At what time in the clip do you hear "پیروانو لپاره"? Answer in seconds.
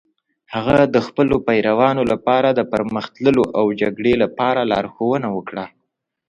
1.47-2.49